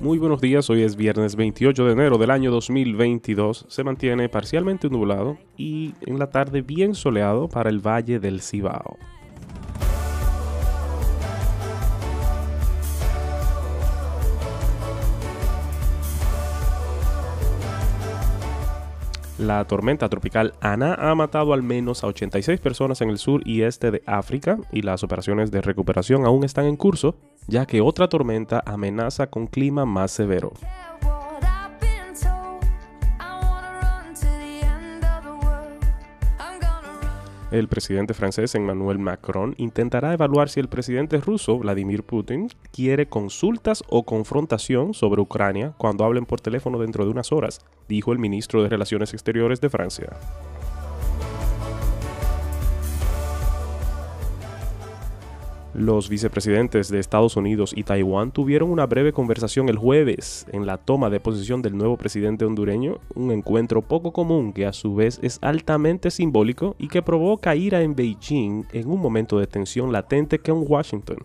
Muy 0.00 0.18
buenos 0.18 0.40
días, 0.40 0.70
hoy 0.70 0.82
es 0.82 0.94
viernes 0.94 1.34
28 1.34 1.84
de 1.84 1.92
enero 1.92 2.18
del 2.18 2.30
año 2.30 2.52
2022. 2.52 3.66
Se 3.68 3.82
mantiene 3.82 4.28
parcialmente 4.28 4.88
nublado 4.88 5.38
y 5.56 5.92
en 6.02 6.20
la 6.20 6.30
tarde 6.30 6.62
bien 6.62 6.94
soleado 6.94 7.48
para 7.48 7.68
el 7.68 7.84
Valle 7.84 8.20
del 8.20 8.40
Cibao. 8.40 8.96
La 19.36 19.64
tormenta 19.64 20.08
tropical 20.08 20.54
Ana 20.60 20.94
ha 20.94 21.12
matado 21.16 21.52
al 21.52 21.64
menos 21.64 22.04
a 22.04 22.06
86 22.06 22.60
personas 22.60 23.00
en 23.00 23.10
el 23.10 23.18
sur 23.18 23.42
y 23.44 23.62
este 23.62 23.90
de 23.90 24.02
África 24.06 24.58
y 24.70 24.82
las 24.82 25.02
operaciones 25.02 25.50
de 25.50 25.60
recuperación 25.60 26.24
aún 26.24 26.44
están 26.44 26.66
en 26.66 26.76
curso, 26.76 27.16
ya 27.48 27.66
que 27.66 27.80
otra 27.80 28.08
tormenta 28.08 28.62
amenaza 28.64 29.26
con 29.26 29.46
clima 29.46 29.84
más 29.84 30.12
severo. 30.12 30.52
El 37.50 37.66
presidente 37.66 38.12
francés 38.12 38.54
Emmanuel 38.54 38.98
Macron 38.98 39.54
intentará 39.56 40.12
evaluar 40.12 40.50
si 40.50 40.60
el 40.60 40.68
presidente 40.68 41.16
ruso 41.16 41.58
Vladimir 41.58 42.02
Putin 42.02 42.50
quiere 42.72 43.08
consultas 43.08 43.82
o 43.88 44.04
confrontación 44.04 44.92
sobre 44.92 45.22
Ucrania 45.22 45.72
cuando 45.78 46.04
hablen 46.04 46.26
por 46.26 46.42
teléfono 46.42 46.78
dentro 46.78 47.06
de 47.06 47.10
unas 47.10 47.32
horas, 47.32 47.60
dijo 47.88 48.12
el 48.12 48.18
ministro 48.18 48.62
de 48.62 48.68
Relaciones 48.68 49.14
Exteriores 49.14 49.62
de 49.62 49.70
Francia. 49.70 50.10
Los 55.78 56.08
vicepresidentes 56.08 56.88
de 56.88 56.98
Estados 56.98 57.36
Unidos 57.36 57.72
y 57.72 57.84
Taiwán 57.84 58.32
tuvieron 58.32 58.68
una 58.68 58.84
breve 58.86 59.12
conversación 59.12 59.68
el 59.68 59.76
jueves 59.76 60.44
en 60.50 60.66
la 60.66 60.76
toma 60.76 61.08
de 61.08 61.20
posición 61.20 61.62
del 61.62 61.76
nuevo 61.76 61.96
presidente 61.96 62.44
hondureño, 62.44 62.98
un 63.14 63.30
encuentro 63.30 63.80
poco 63.80 64.12
común 64.12 64.52
que 64.52 64.66
a 64.66 64.72
su 64.72 64.96
vez 64.96 65.20
es 65.22 65.38
altamente 65.40 66.10
simbólico 66.10 66.74
y 66.80 66.88
que 66.88 67.00
provoca 67.00 67.54
ira 67.54 67.80
en 67.80 67.94
Beijing 67.94 68.64
en 68.72 68.90
un 68.90 69.00
momento 69.00 69.38
de 69.38 69.46
tensión 69.46 69.92
latente 69.92 70.40
que 70.40 70.50
en 70.50 70.64
Washington. 70.66 71.18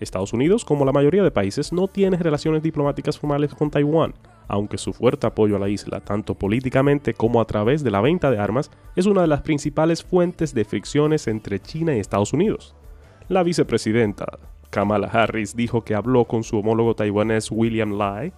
Estados 0.00 0.32
Unidos, 0.32 0.64
como 0.64 0.86
la 0.86 0.92
mayoría 0.92 1.22
de 1.22 1.30
países, 1.30 1.70
no 1.70 1.86
tiene 1.86 2.16
relaciones 2.16 2.62
diplomáticas 2.62 3.18
formales 3.18 3.54
con 3.54 3.70
Taiwán, 3.70 4.14
aunque 4.48 4.78
su 4.78 4.94
fuerte 4.94 5.26
apoyo 5.26 5.56
a 5.56 5.58
la 5.58 5.68
isla, 5.68 6.00
tanto 6.00 6.34
políticamente 6.34 7.12
como 7.12 7.38
a 7.38 7.44
través 7.44 7.84
de 7.84 7.90
la 7.90 8.00
venta 8.00 8.30
de 8.30 8.38
armas, 8.38 8.70
es 8.96 9.04
una 9.04 9.20
de 9.20 9.28
las 9.28 9.42
principales 9.42 10.02
fuentes 10.02 10.54
de 10.54 10.64
fricciones 10.64 11.28
entre 11.28 11.60
China 11.60 11.94
y 11.94 12.00
Estados 12.00 12.32
Unidos. 12.32 12.74
La 13.30 13.44
vicepresidenta 13.44 14.26
Kamala 14.70 15.06
Harris 15.06 15.54
dijo 15.54 15.84
que 15.84 15.94
habló 15.94 16.24
con 16.24 16.42
su 16.42 16.58
homólogo 16.58 16.96
taiwanés 16.96 17.52
William 17.52 17.96
Lai 17.96 18.32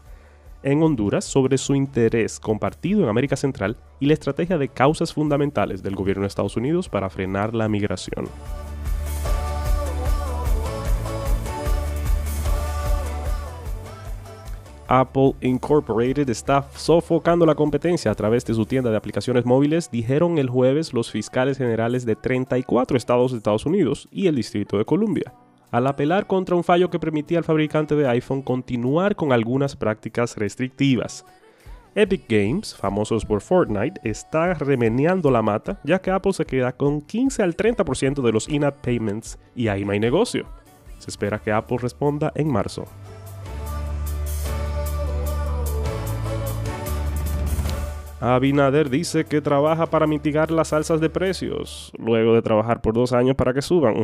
en 0.63 0.83
Honduras 0.83 1.25
sobre 1.25 1.57
su 1.57 1.75
interés 1.75 2.39
compartido 2.39 3.03
en 3.03 3.09
América 3.09 3.37
Central 3.37 3.79
y 4.01 4.07
la 4.07 4.13
estrategia 4.13 4.59
de 4.59 4.69
causas 4.69 5.15
fundamentales 5.15 5.83
del 5.83 5.95
gobierno 5.95 6.25
de 6.25 6.29
Estados 6.29 6.59
Unidos 6.59 6.91
para 6.91 7.09
frenar 7.09 7.55
la 7.55 7.71
migración. 7.71 8.29
Apple 14.95 15.33
Incorporated 15.41 16.29
está 16.29 16.69
sofocando 16.75 17.47
la 17.47 17.55
competencia 17.55 18.11
a 18.11 18.15
través 18.15 18.45
de 18.45 18.53
su 18.53 18.67
tienda 18.67 18.91
de 18.91 18.99
aplicaciones 18.99 19.47
móviles, 19.47 19.91
dijeron 19.91 20.37
el 20.37 20.51
jueves 20.51 20.93
los 20.93 21.11
fiscales 21.11 21.57
generales 21.57 22.05
de 22.05 22.15
34 22.15 22.99
estados 22.99 23.33
de 23.33 23.39
Estados 23.39 23.65
Unidos 23.65 24.07
y 24.13 24.27
el 24.27 24.37
Distrito 24.37 24.77
de 24.77 24.85
Columbia, 24.85 25.33
al 25.71 25.87
apelar 25.87 26.27
contra 26.27 26.57
un 26.57 26.63
fallo 26.63 26.91
que 26.91 26.99
permitía 26.99 27.39
al 27.39 27.45
fabricante 27.45 27.97
de 27.97 28.07
iPhone 28.07 28.43
continuar 28.43 29.17
con 29.17 29.33
algunas 29.33 29.77
prácticas 29.77 30.37
restrictivas. 30.37 31.25
Epic 31.95 32.25
Games, 32.29 32.75
famosos 32.75 33.25
por 33.25 33.41
Fortnite, 33.41 33.99
está 34.05 34.53
remeneando 34.53 35.31
la 35.31 35.41
mata, 35.41 35.81
ya 35.85 36.03
que 36.03 36.11
Apple 36.11 36.35
se 36.35 36.45
queda 36.45 36.77
con 36.77 37.01
15 37.01 37.43
al 37.43 37.57
30% 37.57 38.21
de 38.21 38.33
los 38.33 38.47
in-app 38.47 38.85
payments 38.85 39.39
y 39.57 39.69
ahí 39.69 39.87
no 39.87 39.93
hay 39.93 40.01
negocio. 40.01 40.45
Se 40.99 41.09
espera 41.09 41.39
que 41.39 41.51
Apple 41.51 41.79
responda 41.81 42.31
en 42.35 42.53
marzo. 42.53 42.85
Abinader 48.23 48.89
dice 48.89 49.25
que 49.25 49.41
trabaja 49.41 49.87
para 49.87 50.07
mitigar 50.07 50.53
las 50.53 50.73
alzas 50.73 51.01
de 51.01 51.11
precios, 51.11 51.91
luego 51.99 52.35
de 52.35 52.43
trabajar 52.43 52.81
por 52.81 52.95
dos 52.95 53.13
años 53.13 53.35
para 53.35 53.53
que 53.53 53.63
suban. 53.63 53.97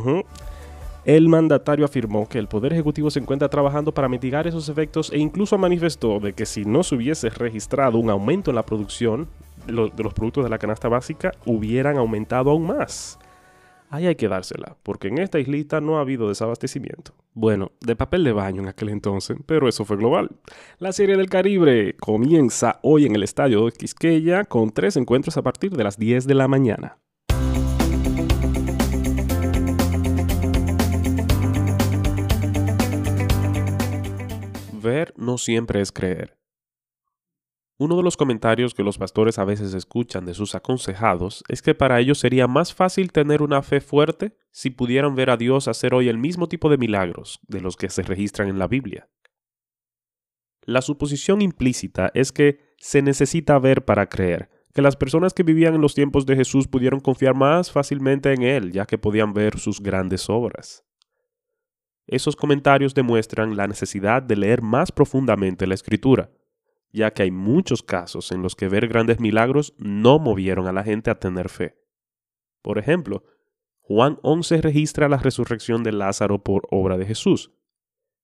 El 1.05 1.29
mandatario 1.29 1.85
afirmó 1.85 2.29
que 2.29 2.41
el 2.41 2.49
Poder 2.49 2.73
Ejecutivo 2.73 3.11
se 3.11 3.21
encuentra 3.21 3.49
trabajando 3.49 3.93
para 3.93 4.09
mitigar 4.09 4.49
esos 4.49 4.69
efectos 4.69 5.13
e 5.13 5.19
incluso 5.19 5.57
manifestó 5.57 6.19
de 6.19 6.33
que 6.33 6.47
si 6.47 6.65
no 6.65 6.83
se 6.83 6.97
hubiese 6.97 7.31
registrado 7.31 7.99
un 7.99 8.11
aumento 8.11 8.51
en 8.51 8.57
la 8.57 8.65
producción 8.65 9.29
de 9.69 9.73
los 9.73 10.15
productos 10.15 10.43
de 10.43 10.51
la 10.51 10.59
canasta 10.59 10.89
básica, 10.89 11.33
hubieran 11.47 11.97
aumentado 11.97 12.51
aún 12.51 12.67
más 12.67 13.21
ahí 13.91 14.07
hay 14.07 14.17
que 14.17 14.29
dársela, 14.29 14.77
porque 14.83 15.09
en 15.09 15.19
esta 15.19 15.39
islita 15.39 15.81
no 15.81 15.99
ha 15.99 16.01
habido 16.01 16.29
desabastecimiento. 16.29 17.13
Bueno, 17.35 17.73
de 17.81 17.97
papel 17.97 18.25
de 18.25 18.33
baño 18.33 18.63
en 18.63 18.69
aquel 18.69 18.89
entonces, 18.91 19.37
pero 19.47 19.69
eso 19.69 19.85
fue 19.85 19.97
global. 19.97 20.31
La 20.79 20.93
Serie 20.93 21.17
del 21.17 21.29
Caribe 21.29 21.97
comienza 21.99 22.79
hoy 22.83 23.07
en 23.07 23.15
el 23.15 23.23
Estadio 23.23 23.65
de 23.65 23.73
Quisqueya 23.73 24.45
con 24.45 24.71
tres 24.71 24.97
encuentros 24.97 25.37
a 25.37 25.43
partir 25.43 25.73
de 25.73 25.85
las 25.85 25.99
10 25.99 26.27
de 26.27 26.35
la 26.35 26.49
mañana. 26.49 26.99
Ver 34.81 35.13
no 35.17 35.39
siempre 35.39 35.81
es 35.81 35.93
creer. 35.93 36.38
Uno 37.81 37.97
de 37.97 38.03
los 38.03 38.17
comentarios 38.17 38.75
que 38.75 38.83
los 38.83 38.99
pastores 38.99 39.39
a 39.39 39.45
veces 39.45 39.73
escuchan 39.73 40.25
de 40.25 40.35
sus 40.35 40.57
aconsejados 40.57 41.45
es 41.49 41.63
que 41.63 41.77
para 41.77 42.01
ellos 42.01 42.19
sería 42.19 42.49
más 42.49 42.75
fácil 42.75 43.13
tener 43.13 43.41
una 43.41 43.63
fe 43.63 43.81
fuerte 43.81 44.37
si 44.51 44.71
pudieran 44.71 45.15
ver 45.15 45.31
a 45.31 45.37
Dios 45.37 45.69
hacer 45.69 45.95
hoy 45.95 46.09
el 46.09 46.19
mismo 46.19 46.49
tipo 46.49 46.71
de 46.71 46.77
milagros 46.77 47.39
de 47.47 47.61
los 47.61 47.77
que 47.77 47.89
se 47.89 48.03
registran 48.03 48.49
en 48.49 48.59
la 48.59 48.67
Biblia. 48.67 49.09
La 50.63 50.83
suposición 50.83 51.41
implícita 51.41 52.11
es 52.15 52.33
que 52.33 52.75
se 52.79 53.01
necesita 53.01 53.57
ver 53.61 53.85
para 53.85 54.09
creer, 54.09 54.51
que 54.75 54.83
las 54.83 54.97
personas 54.97 55.33
que 55.33 55.45
vivían 55.45 55.77
en 55.77 55.81
los 55.81 55.95
tiempos 55.95 56.27
de 56.27 56.35
Jesús 56.35 56.67
pudieron 56.67 56.99
confiar 56.99 57.37
más 57.37 57.71
fácilmente 57.71 58.33
en 58.33 58.43
Él, 58.43 58.73
ya 58.73 58.87
que 58.87 58.99
podían 58.99 59.33
ver 59.33 59.57
sus 59.61 59.81
grandes 59.81 60.29
obras. 60.29 60.85
Esos 62.09 62.35
comentarios 62.35 62.93
demuestran 62.93 63.57
la 63.57 63.69
necesidad 63.69 64.21
de 64.21 64.35
leer 64.35 64.63
más 64.63 64.91
profundamente 64.91 65.67
la 65.67 65.75
Escritura, 65.75 66.31
ya 66.93 67.13
que 67.13 67.23
hay 67.23 67.31
muchos 67.31 67.83
casos 67.83 68.33
en 68.33 68.43
los 68.43 68.57
que 68.57 68.69
ver 68.69 68.89
grandes 68.89 69.21
milagros 69.21 69.75
no 69.79 70.19
movieron 70.19 70.67
a 70.67 70.73
la 70.73 70.85
gente 70.85 71.11
a 71.11 71.19
tener 71.19 71.49
fe. 71.49 71.77
Por 72.63 72.79
ejemplo, 72.79 73.25
Juan 73.81 74.19
11 74.23 74.61
registra 74.61 75.09
la 75.09 75.17
resurrección 75.17 75.83
de 75.83 75.93
Lázaro 75.93 76.43
por 76.43 76.67
obra 76.71 76.99
de 76.99 77.07
Jesús. 77.07 77.53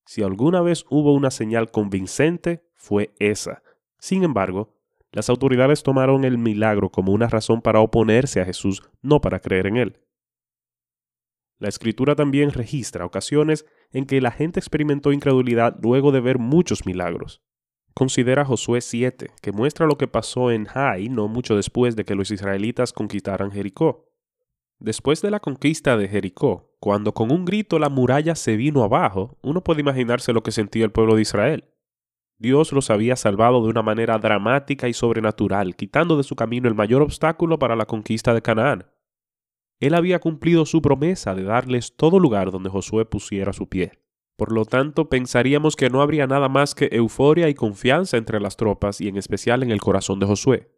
Si 0.04 0.22
alguna 0.22 0.60
vez 0.60 0.84
hubo 0.90 1.14
una 1.14 1.30
señal 1.30 1.70
convincente, 1.70 2.68
fue 2.74 3.14
esa. 3.18 3.62
Sin 3.98 4.24
embargo, 4.24 4.74
las 5.10 5.30
autoridades 5.30 5.82
tomaron 5.82 6.24
el 6.24 6.36
milagro 6.38 6.90
como 6.90 7.12
una 7.12 7.28
razón 7.28 7.62
para 7.62 7.80
oponerse 7.80 8.40
a 8.40 8.44
Jesús, 8.44 8.82
no 9.00 9.20
para 9.20 9.40
creer 9.40 9.66
en 9.66 9.76
él. 9.76 10.00
La 11.58 11.68
escritura 11.68 12.14
también 12.14 12.50
registra 12.50 13.06
ocasiones 13.06 13.64
en 13.92 14.06
que 14.06 14.20
la 14.20 14.32
gente 14.32 14.60
experimentó 14.60 15.12
incredulidad 15.12 15.78
luego 15.80 16.12
de 16.12 16.20
ver 16.20 16.38
muchos 16.38 16.84
milagros. 16.84 17.42
Considera 17.94 18.44
Josué 18.44 18.80
7, 18.80 19.30
que 19.40 19.52
muestra 19.52 19.86
lo 19.86 19.96
que 19.96 20.08
pasó 20.08 20.50
en 20.50 20.64
Jai 20.64 21.08
no 21.08 21.28
mucho 21.28 21.54
después 21.54 21.94
de 21.94 22.04
que 22.04 22.16
los 22.16 22.32
israelitas 22.32 22.92
conquistaran 22.92 23.52
Jericó. 23.52 24.10
Después 24.80 25.22
de 25.22 25.30
la 25.30 25.38
conquista 25.38 25.96
de 25.96 26.08
Jericó, 26.08 26.74
cuando 26.80 27.14
con 27.14 27.30
un 27.30 27.44
grito 27.44 27.78
la 27.78 27.88
muralla 27.88 28.34
se 28.34 28.56
vino 28.56 28.82
abajo, 28.82 29.38
uno 29.42 29.62
puede 29.62 29.80
imaginarse 29.80 30.32
lo 30.32 30.42
que 30.42 30.50
sentía 30.50 30.84
el 30.84 30.90
pueblo 30.90 31.14
de 31.14 31.22
Israel. 31.22 31.64
Dios 32.36 32.72
los 32.72 32.90
había 32.90 33.14
salvado 33.14 33.62
de 33.62 33.68
una 33.68 33.82
manera 33.82 34.18
dramática 34.18 34.88
y 34.88 34.92
sobrenatural, 34.92 35.76
quitando 35.76 36.16
de 36.16 36.24
su 36.24 36.34
camino 36.34 36.68
el 36.68 36.74
mayor 36.74 37.00
obstáculo 37.00 37.60
para 37.60 37.76
la 37.76 37.86
conquista 37.86 38.34
de 38.34 38.42
Canaán. 38.42 38.86
Él 39.78 39.94
había 39.94 40.18
cumplido 40.18 40.66
su 40.66 40.82
promesa 40.82 41.36
de 41.36 41.44
darles 41.44 41.96
todo 41.96 42.18
lugar 42.18 42.50
donde 42.50 42.70
Josué 42.70 43.04
pusiera 43.04 43.52
su 43.52 43.68
pie. 43.68 44.03
Por 44.36 44.52
lo 44.52 44.64
tanto, 44.64 45.08
pensaríamos 45.08 45.76
que 45.76 45.90
no 45.90 46.02
habría 46.02 46.26
nada 46.26 46.48
más 46.48 46.74
que 46.74 46.88
euforia 46.90 47.48
y 47.48 47.54
confianza 47.54 48.16
entre 48.16 48.40
las 48.40 48.56
tropas 48.56 49.00
y 49.00 49.08
en 49.08 49.16
especial 49.16 49.62
en 49.62 49.70
el 49.70 49.80
corazón 49.80 50.18
de 50.18 50.26
Josué. 50.26 50.70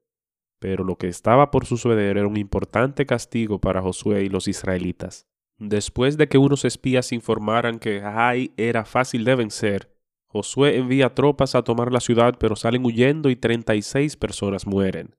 Pero 0.59 0.85
lo 0.85 0.97
que 0.97 1.09
estaba 1.09 1.51
por 1.51 1.65
suceder 1.67 2.19
era 2.19 2.27
un 2.27 2.37
importante 2.37 3.07
castigo 3.07 3.61
para 3.61 3.83
Josué 3.83 4.25
y 4.25 4.29
los 4.29 4.49
israelitas. 4.49 5.27
Después 5.59 6.19
de 6.19 6.29
que 6.29 6.39
unos 6.39 6.67
espías 6.67 7.13
informaran 7.13 7.79
que 7.79 8.03
Ai 8.03 8.53
era 8.59 8.85
fácil 8.85 9.25
de 9.25 9.35
vencer, 9.35 9.97
Josué 10.27 10.77
envía 10.77 11.15
tropas 11.15 11.55
a 11.55 11.63
tomar 11.63 11.93
la 11.93 12.01
ciudad 12.01 12.35
pero 12.39 12.57
salen 12.57 12.85
huyendo 12.85 13.31
y 13.31 13.37
36 13.37 14.17
personas 14.19 14.67
mueren. 14.67 15.17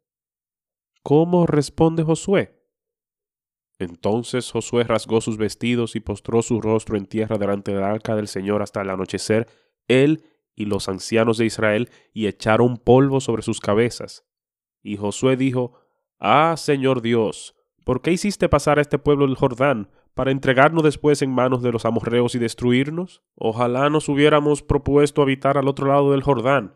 ¿Cómo 1.02 1.48
responde 1.48 2.04
Josué? 2.04 2.57
Entonces 3.80 4.52
Josué 4.52 4.84
rasgó 4.84 5.22
sus 5.22 5.38
vestidos 5.38 5.96
y 5.96 6.00
postró 6.00 6.42
su 6.42 6.62
rostro 6.62 6.98
en 6.98 7.06
tierra 7.06 7.38
delante 7.38 7.74
del 7.74 7.84
arca 7.84 8.16
del 8.16 8.28
Señor 8.28 8.62
hasta 8.62 8.82
el 8.82 8.90
anochecer, 8.90 9.48
él 9.88 10.24
y 10.56 10.66
los 10.66 10.90
ancianos 10.90 11.38
de 11.38 11.46
Israel 11.46 11.90
y 12.14 12.26
echaron 12.28 12.78
polvo 12.78 13.22
sobre 13.22 13.44
sus 13.44 13.60
cabezas. 13.60 14.26
Y 14.82 14.98
Josué 14.98 15.38
dijo, 15.38 15.80
Ah, 16.20 16.56
Señor 16.58 17.02
Dios, 17.02 17.56
¿por 17.84 18.02
qué 18.02 18.12
hiciste 18.12 18.50
pasar 18.50 18.80
a 18.80 18.82
este 18.82 18.98
pueblo 18.98 19.26
el 19.26 19.36
Jordán 19.36 19.92
para 20.16 20.32
entregarnos 20.32 20.84
después 20.84 21.22
en 21.22 21.30
manos 21.32 21.62
de 21.62 21.72
los 21.72 21.86
amorreos 21.86 22.34
y 22.34 22.40
destruirnos? 22.40 23.22
Ojalá 23.36 23.92
nos 23.92 24.10
hubiéramos 24.10 24.64
propuesto 24.64 25.22
habitar 25.22 25.60
al 25.60 25.68
otro 25.68 25.88
lado 25.88 26.12
del 26.12 26.24
Jordán. 26.24 26.74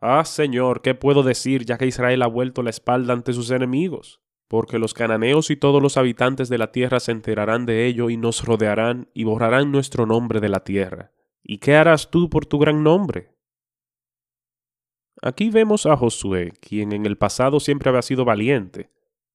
Ah, 0.00 0.26
Señor, 0.26 0.82
¿qué 0.82 0.94
puedo 0.94 1.22
decir 1.22 1.64
ya 1.64 1.78
que 1.78 1.86
Israel 1.86 2.20
ha 2.22 2.26
vuelto 2.26 2.62
la 2.62 2.70
espalda 2.70 3.14
ante 3.14 3.32
sus 3.32 3.50
enemigos? 3.50 4.20
Porque 4.52 4.78
los 4.78 4.92
cananeos 4.92 5.50
y 5.50 5.56
todos 5.56 5.80
los 5.80 5.96
habitantes 5.96 6.50
de 6.50 6.58
la 6.58 6.72
tierra 6.72 7.00
se 7.00 7.10
enterarán 7.10 7.64
de 7.64 7.86
ello 7.86 8.10
y 8.10 8.18
nos 8.18 8.44
rodearán 8.44 9.08
y 9.14 9.24
borrarán 9.24 9.72
nuestro 9.72 10.04
nombre 10.04 10.40
de 10.40 10.50
la 10.50 10.62
tierra. 10.62 11.10
¿Y 11.42 11.56
qué 11.56 11.74
harás 11.74 12.10
tú 12.10 12.28
por 12.28 12.44
tu 12.44 12.58
gran 12.58 12.82
nombre? 12.82 13.30
Aquí 15.22 15.48
vemos 15.48 15.86
a 15.86 15.96
Josué, 15.96 16.52
quien 16.60 16.92
en 16.92 17.06
el 17.06 17.16
pasado 17.16 17.60
siempre 17.60 17.88
había 17.88 18.02
sido 18.02 18.26
valiente, 18.26 18.90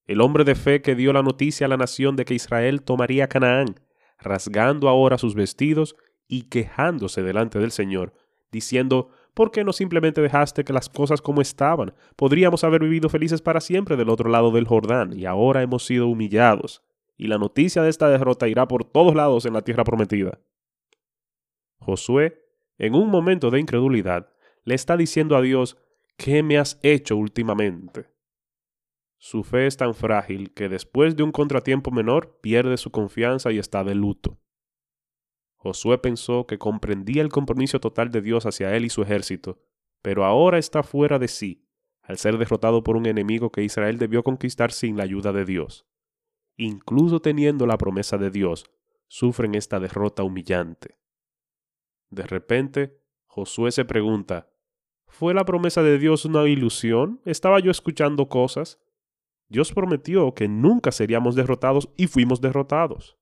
el 0.05 0.21
hombre 0.21 0.43
de 0.43 0.53
fe 0.53 0.83
que 0.83 0.93
dio 0.93 1.11
la 1.13 1.23
noticia 1.23 1.65
a 1.65 1.69
la 1.69 1.77
nación 1.77 2.15
de 2.15 2.23
que 2.23 2.35
Israel 2.35 2.83
tomaría 2.83 3.27
Canaán, 3.27 3.79
rasgando 4.19 4.87
ahora 4.87 5.17
sus 5.17 5.33
vestidos 5.33 5.95
y 6.27 6.43
quejándose 6.43 7.23
delante 7.23 7.57
del 7.57 7.71
Señor, 7.71 8.13
diciendo, 8.51 9.09
¿por 9.37 9.51
qué 9.51 9.63
no 9.63 9.71
simplemente 9.71 10.19
dejaste 10.19 10.63
que 10.63 10.73
las 10.73 10.89
cosas 10.89 11.21
como 11.21 11.41
estaban? 11.41 11.93
Podríamos 12.15 12.63
haber 12.63 12.81
vivido 12.81 13.07
felices 13.07 13.39
para 13.39 13.61
siempre 13.61 13.95
del 13.95 14.09
otro 14.09 14.31
lado 14.31 14.49
del 14.49 14.65
Jordán, 14.65 15.13
y 15.13 15.25
ahora 15.25 15.61
hemos 15.61 15.85
sido 15.85 16.07
humillados, 16.07 16.81
y 17.17 17.27
la 17.27 17.37
noticia 17.37 17.83
de 17.83 17.89
esta 17.91 18.09
derrota 18.09 18.47
irá 18.47 18.67
por 18.67 18.83
todos 18.83 19.13
lados 19.13 19.45
en 19.45 19.53
la 19.53 19.61
tierra 19.61 19.83
prometida. 19.83 20.39
Josué, 21.77 22.41
en 22.79 22.95
un 22.95 23.11
momento 23.11 23.51
de 23.51 23.59
incredulidad, 23.59 24.27
le 24.63 24.73
está 24.73 24.97
diciendo 24.97 25.37
a 25.37 25.41
Dios, 25.43 25.77
¿qué 26.17 26.41
me 26.41 26.57
has 26.57 26.79
hecho 26.81 27.15
últimamente? 27.15 28.07
Su 29.19 29.43
fe 29.43 29.67
es 29.67 29.77
tan 29.77 29.93
frágil 29.93 30.51
que 30.55 30.67
después 30.67 31.15
de 31.15 31.21
un 31.21 31.31
contratiempo 31.31 31.91
menor 31.91 32.39
pierde 32.41 32.75
su 32.77 32.89
confianza 32.89 33.51
y 33.51 33.59
está 33.59 33.83
de 33.83 33.93
luto. 33.93 34.39
Josué 35.57 35.97
pensó 35.97 36.45
que 36.45 36.57
comprendía 36.57 37.21
el 37.21 37.29
compromiso 37.29 37.79
total 37.79 38.11
de 38.11 38.21
Dios 38.21 38.45
hacia 38.45 38.75
él 38.75 38.85
y 38.85 38.89
su 38.89 39.01
ejército, 39.01 39.59
pero 40.01 40.23
ahora 40.23 40.57
está 40.57 40.83
fuera 40.83 41.19
de 41.19 41.27
sí, 41.27 41.67
al 42.01 42.17
ser 42.17 42.37
derrotado 42.37 42.83
por 42.83 42.95
un 42.95 43.05
enemigo 43.05 43.51
que 43.51 43.63
Israel 43.63 43.97
debió 43.97 44.23
conquistar 44.23 44.71
sin 44.71 44.95
la 44.95 45.03
ayuda 45.03 45.33
de 45.33 45.45
Dios. 45.45 45.85
Incluso 46.55 47.21
teniendo 47.21 47.65
la 47.65 47.77
promesa 47.77 48.17
de 48.17 48.31
Dios, 48.31 48.65
sufren 49.07 49.55
esta 49.55 49.79
derrota 49.79 50.23
humillante. 50.23 50.97
De 52.09 52.23
repente, 52.23 53.01
Josué 53.25 53.71
se 53.71 53.83
pregunta, 53.83 54.49
¿fue 55.07 55.33
la 55.33 55.43
promesa 55.43 55.83
de 55.83 55.97
Dios 55.99 56.23
una 56.25 56.47
ilusión? 56.47 57.21
¿Estaba 57.25 57.59
yo 57.59 57.71
escuchando 57.71 58.29
cosas? 58.29 58.79
Dios 59.49 59.73
prometió 59.73 60.33
que 60.33 60.47
nunca 60.47 60.91
seríamos 60.91 61.35
derrotados 61.35 61.89
y 61.97 62.07
fuimos 62.07 62.41
derrotados. 62.41 63.17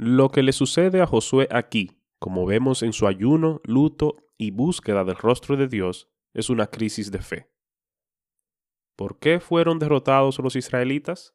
Lo 0.00 0.30
que 0.30 0.44
le 0.44 0.52
sucede 0.52 1.02
a 1.02 1.08
Josué 1.08 1.48
aquí, 1.50 2.00
como 2.20 2.46
vemos 2.46 2.84
en 2.84 2.92
su 2.92 3.08
ayuno, 3.08 3.60
luto 3.64 4.14
y 4.36 4.52
búsqueda 4.52 5.02
del 5.02 5.16
rostro 5.16 5.56
de 5.56 5.66
Dios, 5.66 6.08
es 6.34 6.50
una 6.50 6.68
crisis 6.68 7.10
de 7.10 7.18
fe. 7.18 7.50
¿Por 8.94 9.18
qué 9.18 9.40
fueron 9.40 9.80
derrotados 9.80 10.38
los 10.38 10.54
israelitas? 10.54 11.34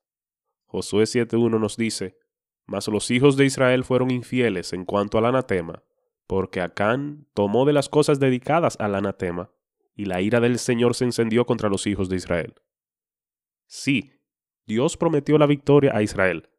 Josué 0.63 1.03
7.1 1.03 1.59
nos 1.59 1.75
dice, 1.75 2.17
Mas 2.65 2.87
los 2.87 3.11
hijos 3.11 3.35
de 3.35 3.43
Israel 3.43 3.83
fueron 3.83 4.11
infieles 4.11 4.71
en 4.71 4.85
cuanto 4.85 5.17
al 5.17 5.25
anatema, 5.25 5.83
porque 6.25 6.61
Acán 6.61 7.27
tomó 7.33 7.65
de 7.65 7.73
las 7.73 7.89
cosas 7.89 8.21
dedicadas 8.21 8.77
al 8.79 8.95
anatema, 8.95 9.51
y 9.93 10.05
la 10.05 10.21
ira 10.21 10.39
del 10.39 10.57
Señor 10.57 10.95
se 10.95 11.03
encendió 11.03 11.45
contra 11.45 11.67
los 11.67 11.85
hijos 11.85 12.07
de 12.07 12.15
Israel. 12.15 12.55
Sí, 13.65 14.13
Dios 14.65 14.95
prometió 14.95 15.37
la 15.37 15.47
victoria 15.47 15.91
a 15.93 16.01
Israel, 16.01 16.49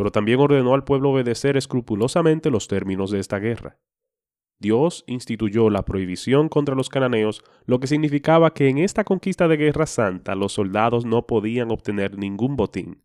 pero 0.00 0.10
también 0.10 0.40
ordenó 0.40 0.72
al 0.72 0.82
pueblo 0.82 1.10
obedecer 1.10 1.58
escrupulosamente 1.58 2.48
los 2.48 2.68
términos 2.68 3.10
de 3.10 3.18
esta 3.18 3.38
guerra. 3.38 3.78
Dios 4.58 5.04
instituyó 5.06 5.68
la 5.68 5.84
prohibición 5.84 6.48
contra 6.48 6.74
los 6.74 6.88
cananeos, 6.88 7.44
lo 7.66 7.80
que 7.80 7.86
significaba 7.86 8.54
que 8.54 8.70
en 8.70 8.78
esta 8.78 9.04
conquista 9.04 9.46
de 9.46 9.58
guerra 9.58 9.84
santa 9.84 10.34
los 10.34 10.54
soldados 10.54 11.04
no 11.04 11.26
podían 11.26 11.70
obtener 11.70 12.16
ningún 12.16 12.56
botín. 12.56 13.04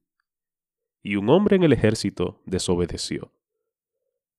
Y 1.03 1.17
un 1.17 1.29
hombre 1.29 1.57
en 1.57 1.63
el 1.63 1.73
ejército 1.73 2.41
desobedeció. 2.45 3.33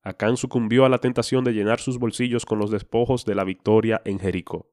Acán 0.03 0.39
sucumbió 0.39 0.87
a 0.87 0.89
la 0.89 0.97
tentación 0.97 1.45
de 1.45 1.53
llenar 1.53 1.79
sus 1.79 1.99
bolsillos 1.99 2.47
con 2.47 2.59
los 2.59 2.71
despojos 2.71 3.27
de 3.27 3.35
la 3.35 3.45
victoria 3.45 4.01
en 4.07 4.19
Jericó. 4.19 4.73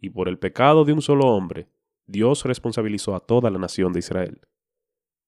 Y 0.00 0.08
por 0.08 0.26
el 0.26 0.38
pecado 0.38 0.86
de 0.86 0.94
un 0.94 1.02
solo 1.02 1.26
hombre, 1.26 1.68
Dios 2.06 2.46
responsabilizó 2.46 3.14
a 3.14 3.20
toda 3.20 3.50
la 3.50 3.58
nación 3.58 3.92
de 3.92 3.98
Israel. 3.98 4.40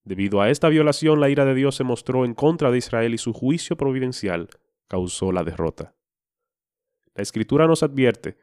Debido 0.06 0.40
a 0.40 0.50
esta 0.50 0.68
violación, 0.68 1.18
la 1.18 1.30
ira 1.30 1.44
de 1.44 1.54
Dios 1.56 1.74
se 1.74 1.82
mostró 1.82 2.24
en 2.24 2.32
contra 2.32 2.70
de 2.70 2.78
Israel 2.78 3.12
y 3.12 3.18
su 3.18 3.32
juicio 3.32 3.76
providencial 3.76 4.48
causó 4.86 5.32
la 5.32 5.42
derrota. 5.42 5.96
La 7.16 7.22
Escritura 7.24 7.66
nos 7.66 7.82
advierte 7.82 8.38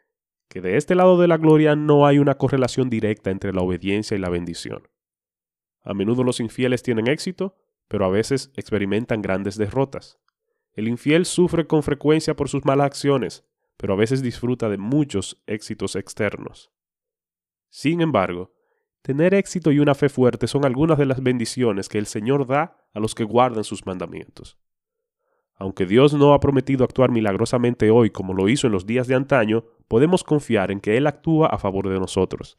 que 0.49 0.59
de 0.59 0.75
este 0.75 0.93
lado 0.93 1.17
de 1.17 1.29
la 1.29 1.37
gloria 1.37 1.77
no 1.77 2.05
hay 2.05 2.19
una 2.19 2.37
correlación 2.37 2.89
directa 2.89 3.31
entre 3.31 3.53
la 3.53 3.61
obediencia 3.61 4.17
y 4.17 4.19
la 4.19 4.27
bendición. 4.27 4.89
A 5.83 5.93
menudo 5.93 6.25
los 6.25 6.41
infieles 6.41 6.83
tienen 6.83 7.07
éxito, 7.07 7.55
pero 7.87 8.03
a 8.03 8.09
veces 8.09 8.51
experimentan 8.57 9.21
grandes 9.21 9.55
derrotas. 9.55 10.19
El 10.73 10.89
infiel 10.89 11.25
sufre 11.25 11.65
con 11.65 11.81
frecuencia 11.81 12.35
por 12.35 12.49
sus 12.49 12.65
malas 12.65 12.87
acciones, 12.87 13.45
pero 13.77 13.93
a 13.93 13.97
veces 13.97 14.21
disfruta 14.21 14.67
de 14.67 14.77
muchos 14.77 15.41
éxitos 15.47 15.95
externos. 15.95 16.73
Sin 17.69 18.01
embargo, 18.01 18.51
tener 19.03 19.35
éxito 19.35 19.71
y 19.71 19.79
una 19.79 19.93
fe 19.93 20.09
fuerte 20.09 20.47
son 20.47 20.65
algunas 20.65 20.97
de 20.97 21.05
las 21.05 21.21
bendiciones 21.21 21.89
que 21.89 21.99
el 21.99 22.07
Señor 22.07 22.47
da 22.47 22.77
a 22.93 22.99
los 22.99 23.13
que 23.13 23.23
guardan 23.23 23.63
sus 23.63 23.85
mandamientos. 23.85 24.57
Aunque 25.55 25.85
Dios 25.85 26.13
no 26.13 26.33
ha 26.33 26.39
prometido 26.39 26.83
actuar 26.83 27.11
milagrosamente 27.11 27.91
hoy 27.91 28.09
como 28.09 28.33
lo 28.33 28.49
hizo 28.49 28.65
en 28.65 28.73
los 28.73 28.87
días 28.87 29.07
de 29.07 29.15
antaño, 29.15 29.65
podemos 29.87 30.23
confiar 30.23 30.71
en 30.71 30.79
que 30.79 30.97
Él 30.97 31.05
actúa 31.05 31.47
a 31.47 31.59
favor 31.59 31.89
de 31.89 31.99
nosotros. 31.99 32.57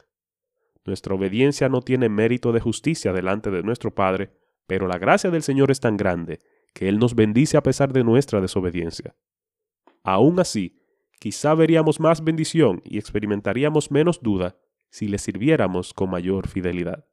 Nuestra 0.84 1.14
obediencia 1.14 1.68
no 1.68 1.80
tiene 1.80 2.08
mérito 2.08 2.52
de 2.52 2.60
justicia 2.60 3.12
delante 3.12 3.50
de 3.50 3.62
nuestro 3.62 3.94
Padre, 3.94 4.30
pero 4.66 4.86
la 4.86 4.98
gracia 4.98 5.30
del 5.30 5.42
Señor 5.42 5.70
es 5.70 5.80
tan 5.80 5.96
grande 5.96 6.40
que 6.74 6.88
Él 6.88 6.98
nos 6.98 7.14
bendice 7.14 7.56
a 7.56 7.62
pesar 7.62 7.92
de 7.92 8.04
nuestra 8.04 8.40
desobediencia. 8.40 9.16
Aún 10.02 10.38
así, 10.38 10.78
quizá 11.18 11.54
veríamos 11.54 12.00
más 12.00 12.22
bendición 12.22 12.82
y 12.84 12.98
experimentaríamos 12.98 13.90
menos 13.90 14.20
duda 14.22 14.56
si 14.94 15.08
le 15.08 15.18
sirviéramos 15.18 15.92
con 15.92 16.08
mayor 16.08 16.46
fidelidad. 16.46 17.04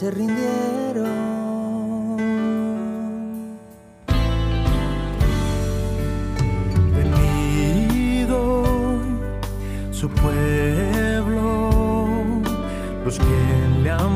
se 0.00 0.10
rindieron. 0.10 1.06
Venido 6.96 8.64
su 9.90 10.08
pueblo, 10.08 11.70
los 13.04 13.18
que 13.18 13.26
le 13.82 13.90
amaron, 13.90 14.08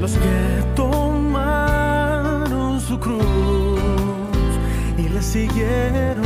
los 0.00 0.12
que 0.12 0.64
tomaron 0.74 2.80
su 2.80 2.98
cruz 2.98 3.78
y 4.96 5.10
la 5.10 5.20
siguieron. 5.20 6.17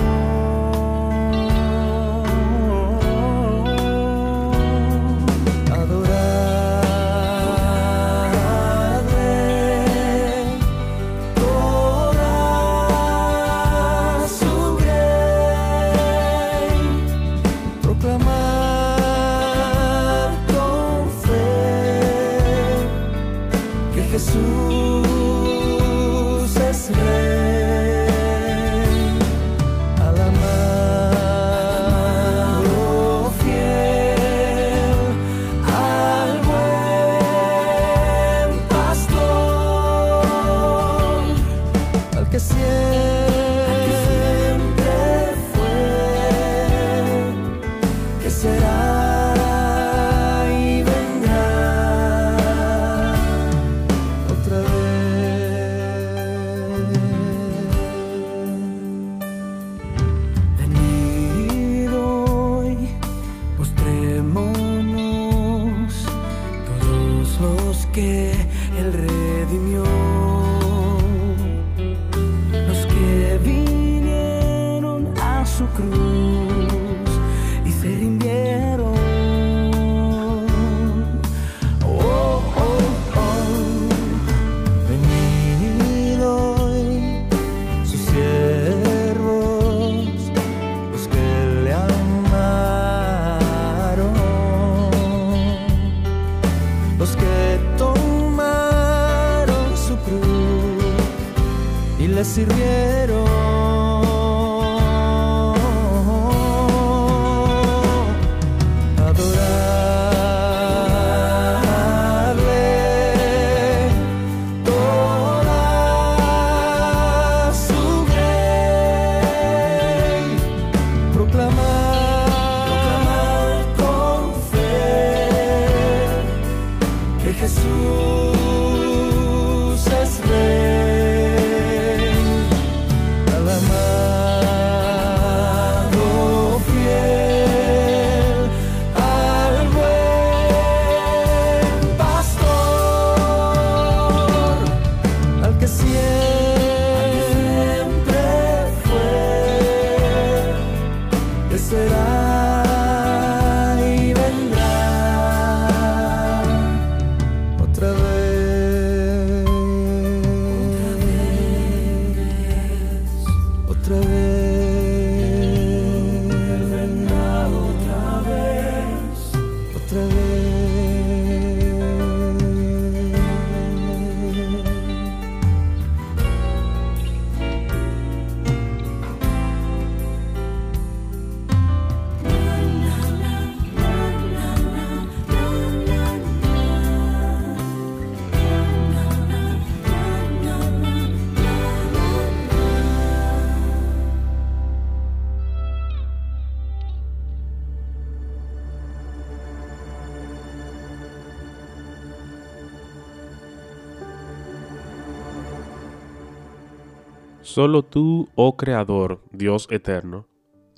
Solo 207.53 207.83
tú, 207.83 208.31
oh 208.35 208.57
Creador, 208.57 209.21
Dios 209.31 209.69
eterno, 209.71 210.27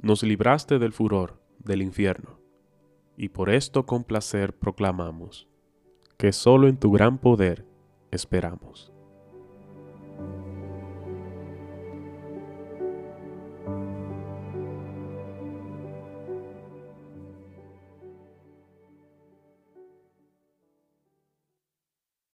nos 0.03 0.25
libraste 0.25 0.81
del 0.81 0.93
furor 0.93 1.41
del 1.61 1.83
infierno, 1.83 2.41
y 3.17 3.29
por 3.29 3.49
esto 3.49 3.87
con 3.87 4.03
placer 4.03 4.59
proclamamos, 4.59 5.47
que 6.17 6.33
solo 6.33 6.67
en 6.67 6.77
tu 6.77 6.91
gran 6.91 7.19
poder 7.19 7.65
esperamos. 8.11 8.93